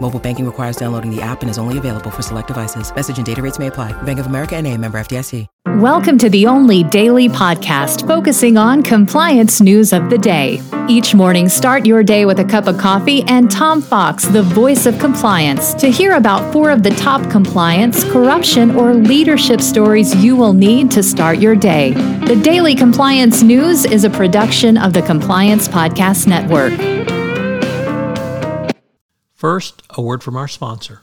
Mobile 0.00 0.20
banking 0.20 0.44
requires 0.44 0.76
downloading 0.76 1.14
the 1.14 1.22
app 1.22 1.40
and 1.40 1.50
is 1.50 1.56
only 1.56 1.78
available 1.78 2.10
for 2.10 2.20
select 2.20 2.48
devices. 2.48 2.94
Message 2.94 3.16
and 3.16 3.24
data 3.24 3.40
rates 3.40 3.58
may 3.58 3.68
apply. 3.68 3.92
Bank 4.02 4.18
of 4.18 4.26
America 4.26 4.54
and 4.56 4.66
a 4.66 4.76
member 4.76 4.98
FDIC. 4.98 5.46
Welcome 5.78 6.18
to 6.18 6.28
the 6.28 6.46
only 6.46 6.84
daily 6.84 7.28
podcast 7.28 8.06
focusing 8.06 8.56
on 8.56 8.82
compliance 8.82 9.60
news 9.60 9.92
of 9.92 10.08
the 10.08 10.18
day. 10.18 10.60
Each 10.88 11.14
morning, 11.14 11.48
start 11.48 11.84
your 11.84 12.04
day 12.04 12.26
with 12.26 12.38
a 12.38 12.44
cup 12.44 12.68
of 12.68 12.78
coffee 12.78 13.24
and 13.24 13.50
Tom 13.50 13.82
Fox, 13.82 14.24
the 14.26 14.42
voice 14.42 14.86
of 14.86 14.98
compliance, 15.00 15.74
to 15.74 15.90
hear 15.90 16.12
about 16.12 16.52
four 16.52 16.70
of 16.70 16.82
the 16.84 16.90
top 16.90 17.28
compliance, 17.30 18.04
corruption, 18.04 18.76
or 18.76 18.94
leadership 18.94 19.60
stories 19.60 20.14
you 20.14 20.36
will 20.36 20.52
need 20.52 20.90
to 20.92 21.02
start 21.02 21.38
your 21.38 21.56
day. 21.56 21.92
The 22.26 22.36
Daily 22.36 22.76
Compliance 22.76 23.42
News 23.42 23.84
is 23.84 24.04
a 24.04 24.10
production 24.10 24.76
of 24.76 24.92
the 24.92 25.02
Compliance 25.02 25.66
Podcast 25.66 26.28
Network. 26.28 26.72
First, 29.44 29.82
a 29.90 30.00
word 30.00 30.22
from 30.22 30.38
our 30.38 30.48
sponsor. 30.48 31.02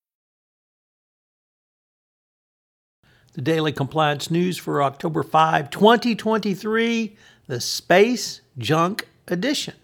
The 3.33 3.41
Daily 3.41 3.71
Compliance 3.71 4.29
News 4.29 4.57
for 4.57 4.83
October 4.83 5.23
5, 5.23 5.69
2023, 5.69 7.15
the 7.47 7.61
Space 7.61 8.41
Junk 8.57 9.07
Edition. 9.25 9.75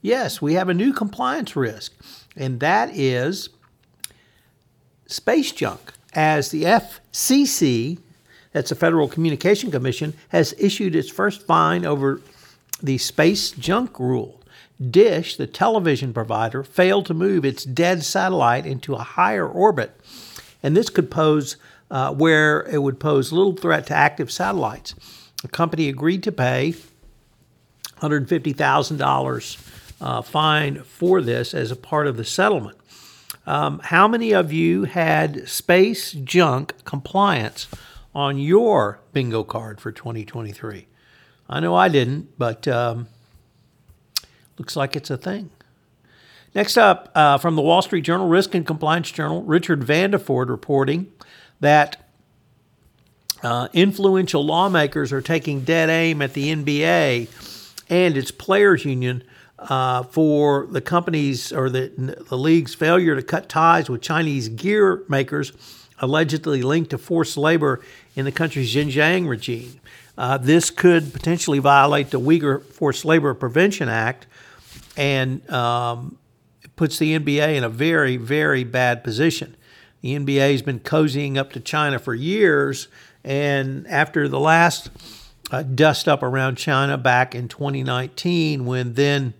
Yes, 0.00 0.40
we 0.40 0.54
have 0.54 0.70
a 0.70 0.74
new 0.74 0.94
compliance 0.94 1.54
risk, 1.54 1.92
and 2.34 2.58
that 2.60 2.96
is 2.96 3.50
space 5.04 5.52
junk. 5.52 5.92
As 6.14 6.50
the 6.50 6.62
FCC, 6.62 7.98
that's 8.52 8.70
the 8.70 8.74
Federal 8.74 9.08
Communication 9.08 9.70
Commission, 9.70 10.14
has 10.30 10.54
issued 10.58 10.96
its 10.96 11.10
first 11.10 11.42
fine 11.42 11.84
over 11.84 12.22
the 12.82 12.96
space 12.96 13.50
junk 13.50 14.00
rule. 14.00 14.40
Dish, 14.90 15.36
the 15.36 15.46
television 15.46 16.14
provider, 16.14 16.64
failed 16.64 17.04
to 17.06 17.14
move 17.14 17.44
its 17.44 17.64
dead 17.64 18.04
satellite 18.04 18.64
into 18.64 18.94
a 18.94 19.02
higher 19.02 19.46
orbit, 19.46 20.00
and 20.62 20.74
this 20.74 20.88
could 20.88 21.10
pose 21.10 21.58
uh, 21.90 22.12
where 22.12 22.62
it 22.62 22.82
would 22.82 22.98
pose 23.00 23.32
little 23.32 23.54
threat 23.54 23.86
to 23.86 23.94
active 23.94 24.30
satellites. 24.30 24.94
The 25.42 25.48
company 25.48 25.88
agreed 25.88 26.22
to 26.24 26.32
pay 26.32 26.74
$150,000 28.00 29.72
uh, 30.00 30.22
fine 30.22 30.82
for 30.82 31.20
this 31.20 31.54
as 31.54 31.70
a 31.70 31.76
part 31.76 32.06
of 32.06 32.16
the 32.16 32.24
settlement. 32.24 32.76
Um, 33.46 33.80
how 33.84 34.08
many 34.08 34.32
of 34.32 34.52
you 34.52 34.84
had 34.84 35.48
space 35.48 36.12
junk 36.12 36.74
compliance 36.84 37.68
on 38.14 38.38
your 38.38 39.00
bingo 39.12 39.44
card 39.44 39.80
for 39.80 39.92
2023? 39.92 40.86
I 41.48 41.60
know 41.60 41.74
I 41.74 41.88
didn't, 41.88 42.36
but 42.36 42.66
um, 42.66 43.06
looks 44.58 44.74
like 44.74 44.96
it's 44.96 45.10
a 45.10 45.16
thing. 45.16 45.50
Next 46.54 46.76
up, 46.76 47.12
uh, 47.14 47.38
from 47.38 47.54
the 47.54 47.62
Wall 47.62 47.82
Street 47.82 48.00
Journal, 48.00 48.28
Risk 48.28 48.54
and 48.54 48.66
Compliance 48.66 49.10
Journal, 49.10 49.42
Richard 49.42 49.82
Vanderford 49.82 50.48
reporting 50.48 51.12
that 51.60 52.08
uh, 53.42 53.68
influential 53.72 54.44
lawmakers 54.44 55.12
are 55.12 55.20
taking 55.20 55.60
dead 55.60 55.88
aim 55.88 56.22
at 56.22 56.34
the 56.34 56.54
NBA 56.54 57.28
and 57.88 58.16
its 58.16 58.30
players 58.30 58.84
union 58.84 59.22
uh, 59.58 60.02
for 60.02 60.66
the 60.70 60.80
companies 60.80 61.52
or 61.52 61.70
the, 61.70 61.88
the 62.28 62.36
league's 62.36 62.74
failure 62.74 63.14
to 63.14 63.22
cut 63.22 63.48
ties 63.48 63.88
with 63.88 64.02
Chinese 64.02 64.48
gear 64.48 65.02
makers 65.08 65.52
allegedly 65.98 66.62
linked 66.62 66.90
to 66.90 66.98
forced 66.98 67.36
labor 67.36 67.80
in 68.14 68.24
the 68.24 68.32
country's 68.32 68.74
Xinjiang 68.74 69.28
regime. 69.28 69.80
Uh, 70.18 70.38
this 70.38 70.70
could 70.70 71.12
potentially 71.12 71.58
violate 71.58 72.10
the 72.10 72.20
Uyghur 72.20 72.62
Forced 72.62 73.04
Labor 73.04 73.34
Prevention 73.34 73.88
Act 73.88 74.26
and 74.96 75.48
um, 75.50 76.18
puts 76.74 76.98
the 76.98 77.18
NBA 77.18 77.56
in 77.56 77.64
a 77.64 77.68
very, 77.68 78.16
very 78.16 78.64
bad 78.64 79.04
position. 79.04 79.55
The 80.06 80.16
NBA 80.16 80.52
has 80.52 80.62
been 80.62 80.78
cozying 80.78 81.36
up 81.36 81.52
to 81.54 81.58
China 81.58 81.98
for 81.98 82.14
years, 82.14 82.86
and 83.24 83.88
after 83.88 84.28
the 84.28 84.38
last 84.38 84.88
uh, 85.50 85.64
dust 85.64 86.06
up 86.06 86.22
around 86.22 86.58
China 86.58 86.96
back 86.96 87.34
in 87.34 87.48
2019, 87.48 88.66
when 88.66 88.94
then 88.94 89.34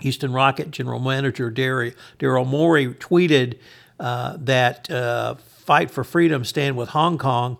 Houston 0.00 0.32
Rocket 0.32 0.72
general 0.72 0.98
manager 0.98 1.48
Daryl 1.48 2.44
Morey 2.44 2.88
tweeted 2.88 3.58
uh, 4.00 4.36
that 4.40 4.90
uh, 4.90 5.36
fight 5.36 5.92
for 5.92 6.02
freedom, 6.02 6.44
stand 6.44 6.76
with 6.76 6.88
Hong 6.88 7.16
Kong. 7.16 7.56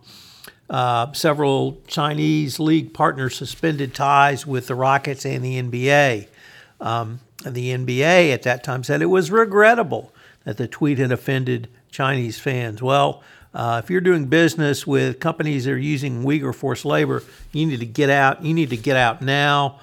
Uh, 0.69 1.12
several 1.12 1.81
Chinese 1.87 2.59
league 2.59 2.92
partners 2.92 3.37
suspended 3.37 3.95
ties 3.95 4.45
with 4.45 4.66
the 4.66 4.75
Rockets 4.75 5.25
and 5.25 5.45
the 5.45 5.63
NBA. 5.63 6.27
Um, 6.81 7.21
the 7.45 7.72
NBA 7.72 8.33
at 8.33 8.42
that 8.42 8.65
time 8.65 8.83
said 8.83 9.03
it 9.03 9.07
was 9.07 9.31
regrettable 9.31 10.13
that 10.42 10.57
the 10.57 10.66
tweet 10.66 10.98
had 10.98 11.13
offended 11.13 11.69
Chinese 11.91 12.39
fans. 12.39 12.83
Well, 12.83 13.23
uh, 13.55 13.81
if 13.83 13.91
you're 13.91 14.01
doing 14.01 14.27
business 14.27 14.87
with 14.87 15.21
companies 15.21 15.65
that 15.65 15.73
are 15.73 15.79
using 15.79 16.23
Uyghur 16.23 16.55
forced 16.55 16.85
labor, 16.85 17.23
you 17.53 17.67
need 17.67 17.81
to 17.81 17.87
get 17.87 18.11
out. 18.11 18.43
You 18.43 18.55
need 18.55 18.71
to 18.71 18.77
get 18.77 18.97
out 18.97 19.23
now. 19.23 19.81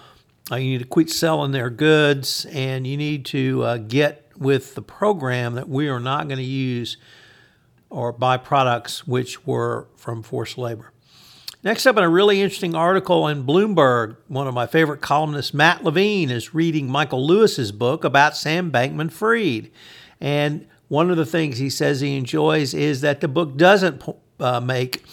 Uh, 0.51 0.57
you 0.57 0.71
need 0.71 0.79
to 0.79 0.87
quit 0.87 1.09
selling 1.09 1.51
their 1.51 1.71
goods, 1.71 2.45
and 2.51 2.85
you 2.85 2.97
need 2.97 3.25
to 3.25 3.63
uh, 3.63 3.77
get 3.77 4.31
with 4.37 4.75
the 4.75 4.81
program 4.81 5.55
that 5.55 5.67
we 5.67 5.87
are 5.87 5.99
not 5.99 6.27
going 6.27 6.37
to 6.37 6.43
use 6.43 6.97
or 7.89 8.11
buy 8.11 8.37
products 8.37 9.07
which 9.07 9.45
were 9.45 9.87
from 9.95 10.21
forced 10.21 10.57
labor. 10.57 10.91
Next 11.63 11.87
up, 11.87 11.97
in 11.97 12.03
a 12.03 12.09
really 12.09 12.41
interesting 12.41 12.75
article 12.75 13.27
in 13.27 13.43
Bloomberg, 13.43 14.17
one 14.27 14.47
of 14.47 14.53
my 14.53 14.67
favorite 14.67 15.01
columnists, 15.01 15.51
Matt 15.51 15.83
Levine, 15.83 16.29
is 16.29 16.53
reading 16.53 16.87
Michael 16.87 17.25
Lewis's 17.25 17.71
book 17.71 18.03
about 18.03 18.37
Sam 18.37 18.71
Bankman 18.71 19.11
Fried. 19.11 19.71
And 20.21 20.67
one 20.87 21.09
of 21.09 21.17
the 21.17 21.25
things 21.25 21.57
he 21.57 21.69
says 21.69 22.01
he 22.01 22.17
enjoys 22.17 22.73
is 22.73 23.01
that 23.01 23.21
the 23.21 23.27
book 23.27 23.57
doesn't 23.57 24.03
uh, 24.39 24.59
make 24.59 25.03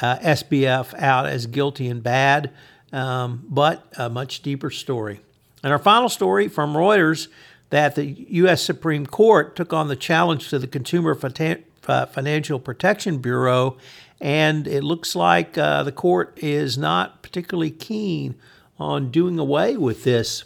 uh, 0.00 0.18
SBF 0.18 0.94
out 1.00 1.26
as 1.26 1.46
guilty 1.46 1.88
and 1.88 2.02
bad, 2.02 2.50
um, 2.92 3.44
but 3.48 3.92
a 3.98 4.08
much 4.08 4.42
deeper 4.42 4.70
story. 4.70 5.20
And 5.62 5.72
our 5.72 5.78
final 5.78 6.08
story 6.08 6.48
from 6.48 6.74
Reuters 6.74 7.28
that 7.70 7.94
the 7.94 8.04
U.S. 8.04 8.62
Supreme 8.62 9.06
Court 9.06 9.56
took 9.56 9.72
on 9.72 9.88
the 9.88 9.96
challenge 9.96 10.48
to 10.50 10.58
the 10.58 10.66
Consumer 10.66 11.14
Financial 11.14 12.58
Protection 12.58 13.18
Bureau, 13.18 13.76
and 14.20 14.66
it 14.66 14.82
looks 14.82 15.14
like 15.14 15.58
uh, 15.58 15.82
the 15.82 15.92
court 15.92 16.38
is 16.38 16.78
not 16.78 17.22
particularly 17.22 17.70
keen 17.70 18.36
on 18.78 19.10
doing 19.10 19.38
away 19.38 19.76
with 19.76 20.04
this 20.04 20.44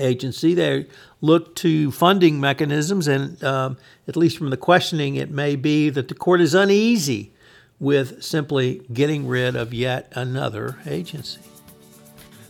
agency. 0.00 0.54
They 0.54 0.86
look 1.20 1.54
to 1.56 1.90
funding 1.90 2.40
mechanisms, 2.40 3.08
and 3.08 3.42
um, 3.44 3.76
at 4.08 4.16
least 4.16 4.38
from 4.38 4.50
the 4.50 4.56
questioning, 4.56 5.16
it 5.16 5.30
may 5.30 5.56
be 5.56 5.90
that 5.90 6.08
the 6.08 6.14
court 6.14 6.40
is 6.40 6.54
uneasy 6.54 7.32
with 7.78 8.22
simply 8.22 8.82
getting 8.92 9.26
rid 9.26 9.56
of 9.56 9.74
yet 9.74 10.12
another 10.14 10.78
agency. 10.86 11.40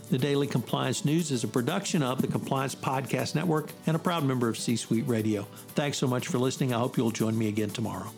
The 0.09 0.19
Daily 0.19 0.45
Compliance 0.45 1.05
News 1.05 1.31
is 1.31 1.43
a 1.43 1.47
production 1.47 2.03
of 2.03 2.21
the 2.21 2.27
Compliance 2.27 2.75
Podcast 2.75 3.33
Network 3.33 3.71
and 3.87 3.95
a 3.95 3.99
proud 3.99 4.23
member 4.23 4.47
of 4.47 4.57
C 4.57 4.75
Suite 4.75 5.07
Radio. 5.07 5.47
Thanks 5.69 5.97
so 5.97 6.07
much 6.07 6.27
for 6.27 6.37
listening. 6.37 6.71
I 6.71 6.77
hope 6.77 6.97
you'll 6.97 7.09
join 7.09 7.35
me 7.35 7.47
again 7.47 7.71
tomorrow. 7.71 8.11